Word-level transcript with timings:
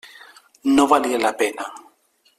No 0.77 0.87
valia 0.93 1.19
la 1.27 1.35
pena. 1.43 1.71